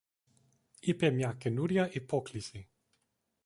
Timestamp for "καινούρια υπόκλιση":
1.37-2.67